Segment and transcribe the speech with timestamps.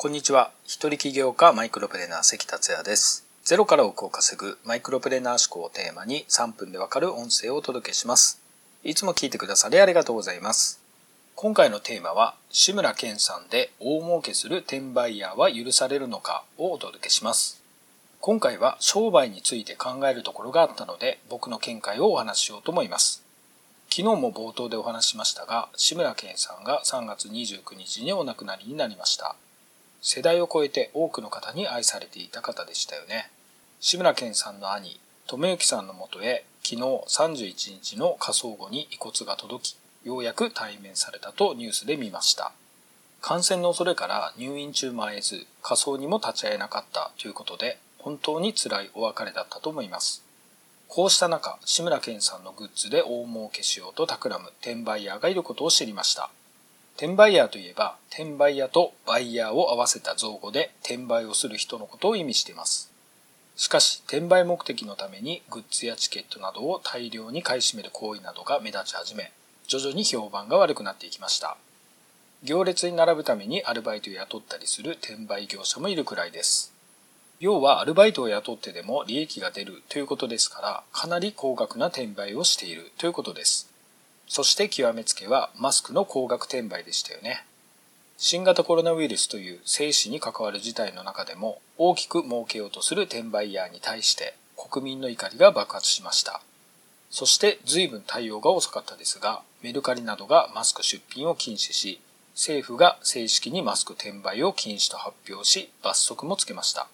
[0.00, 0.52] こんにちは。
[0.64, 3.26] 一人起業家マイクロプレーナー関達也です。
[3.42, 8.40] ゼロから億を稼ぐマイクロプレーナー思考をテーマに3分でわかる音声をお届けします。
[8.84, 10.80] いつも聞いてくださりありがとうございます。
[11.34, 17.60] 今回のテーマは、志村けんさんで大儲けする転売ヤーは許されるのかをお届けします。
[18.20, 23.24] 今回は商売について考えるところがあったので、僕の見解をお話ししようと思います。
[23.90, 29.34] 昨日も冒頭でお話ししましたが、志村けんさんが3月29日にお亡くなりになりました。
[30.00, 33.30] 世代を超えて多くの方に愛されていた方でしたよね。
[33.80, 42.52] 志村けんさんの兄、留之さんのもとへ昨日31日の火葬後に遺骨が届き、ようやく対面されたとニュースで見ました。
[43.20, 50.24] 感染の恐れから入院中も会えず、火葬にも立ち会えなかったということで、本当に辛いお別れだったと思います。
[50.86, 56.30] こうした中、志村けんさんのグッズで大儲けしようと企む転売ヤーがいることを知りました。
[56.98, 62.90] 転売ヤーといえば、転売屋とバイヤーを合わせた造語で転売をする人のことを意味しています。
[63.54, 69.30] しかし、転売目的のためにグッズやチケットなどを大量に買い占める行為などが目立ち始め、
[69.68, 71.56] 徐々に評判が悪くなっていきました。
[72.42, 76.72] 行列に並ぶためにアルバイトを雇ったりする転売業者もいるくらいです。
[77.38, 83.70] 要はアルバイトを雇ってでも利益が出るということですから、かなり高額な転売をしているということです。
[84.28, 87.44] そして極めつけはマスクの高額転売でしたよね。
[88.16, 96.42] 新型コロナウイルスという生死に関わる事態の中でも大きく儲けようとする転売ヤーに対して国民の怒りが爆発しました。
[97.10, 102.00] そして随分対応が遅かったですが、メルカリなどがマスク出品を禁止し、
[102.34, 106.88] 政府が正式にマスク転売を禁止と発表し、罰則もつけました。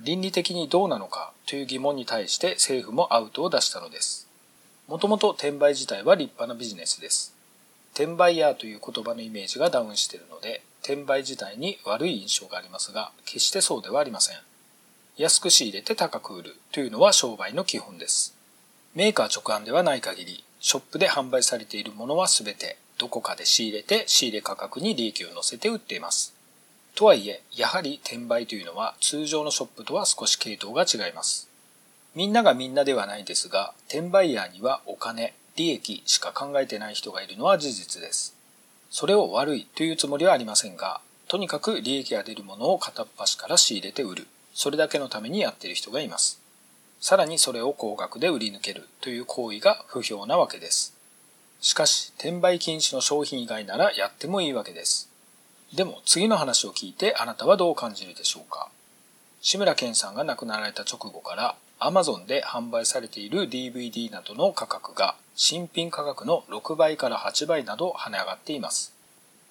[0.00, 4.26] 倫理的にどうなのかという疑問に対して政府もアウトを出したのです。
[4.88, 7.34] もともと転売自体は立派なビジネスです。
[7.94, 14.36] 転売ヤーという言葉のイメージがダウンしているので、転売自体に悪い印象がありますが、決してそうではありません。
[15.16, 18.34] 安く仕入れて高く売るというのは商売の基本です。
[18.94, 26.34] メーカー直販ではない限り、ショップで販売されているものは全てどこかで仕入れて仕入れ価格に利益を乗せて売っています。
[26.94, 31.51] とはいえ、やはり転売というのは通常のショップとは少し系統が違います。
[32.14, 38.36] みんながみんなではないですが、転売ヤーにはお金、利益しか考えてない人がいるのは事実です。
[38.90, 44.26] それを悪いというつもりはありませんが、とにかく利益が出るものを片っ端から仕入れて売る。
[44.52, 46.38] それだけのためにやっている人がいます。
[47.00, 50.94] さらにそれを高額で売り抜けるという行為が不評なわけです。
[51.62, 55.08] しかし、転売禁止の商品以外ならやってもいいわけです。
[55.74, 58.68] でも次の話を聞いてあなたはどう感じるでしょうか
[59.40, 68.94] 志村けんさんが亡くなられた直後から Amazon で販売されている DVD などの価格が新品価格の6倍から8倍など跳ね上がっています。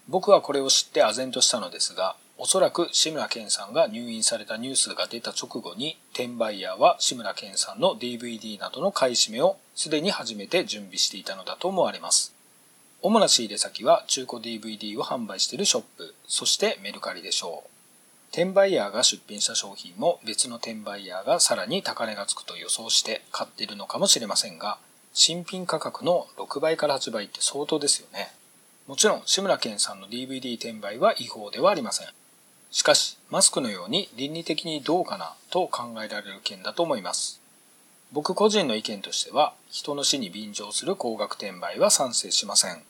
[0.07, 12.33] 僕はこれを知って唖然としたのですが、おそらく志村けんさんが入院されたニュースが出た直後に、転売ヤーは志村けんさんの DVD などの買い占めをすでに始めて準備していたのだと思われます。
[13.01, 17.70] 主な仕入れ先は中古 DVD を販売しているショップ、そしてメルカリでしょう。
[18.31, 24.77] 転売ヤーが出品した商品も別の転売ヤーがさらに高値がつくと予想して買っているのかもしれませんが、
[25.13, 28.31] 新品価格の6倍から8倍って相当ですよね。
[28.87, 32.07] もちろん志村けんさんの DVD 転売は違法ではありません。
[32.71, 37.41] しかし、マスクのように倫理的にどうかなと考えられる件だと思います。
[38.13, 42.81] 僕個人の意見としては、人の死に便乗する高額転売は賛成しません。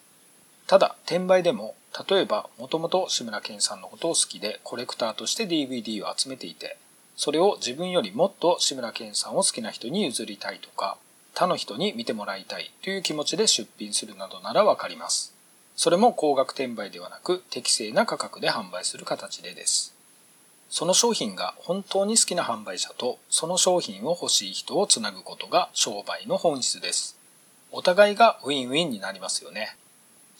[0.68, 1.74] ただ、転売でも
[2.08, 6.78] 例えば、もともと志村けんさんのことを好きでコレクターとして DVD を集めていて、
[7.16, 10.96] それを自分よりもっと志村けんさんを好きな人に譲りたいとか、
[11.34, 15.34] 他の人に見てもらいたいという気持ちで出品するなどならわかります。
[15.76, 19.94] それも高額転売ではなく適正な価格で販売する形でです。
[20.68, 27.18] その商品が本当に好きな販売者とその商品を欲しい人をつなぐことが商売の本質です。
[27.70, 29.76] お互いがウィンウィンになりますよね。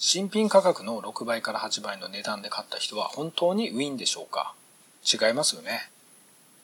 [0.05, 4.53] 新品価格の6倍から8倍の値段で買った人は本当にウィンでしょうか？
[5.05, 5.93] 違いますよね。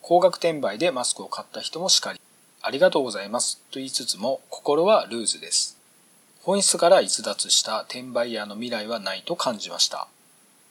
[0.01, 2.19] 高額転売でマスクを買った人もしかり、
[2.61, 5.77] ありがとうございますと言いつつも心はルーズです。
[6.43, 10.09] 本質から逸脱した転売ヤーの未来はないと感じました。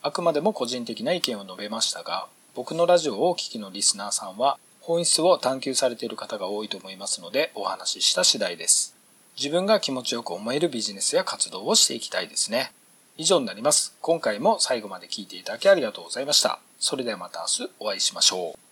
[0.02, 8.94] あくまでも個人的な意見を述べましたが、僕のラジオをお聞きのリスナーさんは本質を探求されている方が多いと思いますのでお話しした次第です。
[9.38, 12.72] 自分が気持ちよく思えるビジネスや活動をしていきたいですね。
[13.16, 13.94] 以上になります。
[14.00, 16.58] 今回も最後まで聞いていただきありがとうございました。
[16.80, 18.67] それではまた明日お会いしましょう。